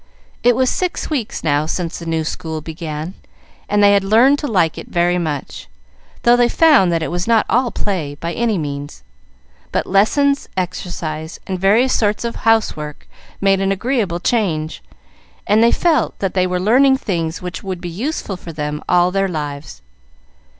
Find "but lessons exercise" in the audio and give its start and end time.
9.71-11.39